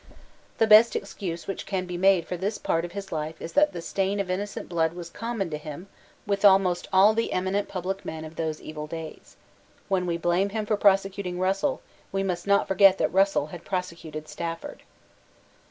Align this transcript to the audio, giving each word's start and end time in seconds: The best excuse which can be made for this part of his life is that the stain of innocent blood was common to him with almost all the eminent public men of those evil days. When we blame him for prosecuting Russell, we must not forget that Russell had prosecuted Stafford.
The 0.57 0.65
best 0.65 0.95
excuse 0.95 1.45
which 1.45 1.67
can 1.67 1.85
be 1.85 1.95
made 1.95 2.25
for 2.25 2.35
this 2.35 2.57
part 2.57 2.85
of 2.85 2.93
his 2.93 3.11
life 3.11 3.39
is 3.39 3.53
that 3.53 3.71
the 3.71 3.83
stain 3.83 4.19
of 4.19 4.31
innocent 4.31 4.67
blood 4.67 4.93
was 4.93 5.11
common 5.11 5.51
to 5.51 5.59
him 5.59 5.89
with 6.25 6.43
almost 6.43 6.87
all 6.91 7.13
the 7.13 7.31
eminent 7.31 7.67
public 7.69 8.03
men 8.03 8.25
of 8.25 8.35
those 8.35 8.59
evil 8.59 8.87
days. 8.87 9.35
When 9.89 10.07
we 10.07 10.17
blame 10.17 10.49
him 10.49 10.65
for 10.65 10.75
prosecuting 10.75 11.37
Russell, 11.37 11.83
we 12.11 12.23
must 12.23 12.47
not 12.47 12.67
forget 12.67 12.97
that 12.97 13.13
Russell 13.13 13.45
had 13.53 13.63
prosecuted 13.63 14.27
Stafford. 14.27 14.81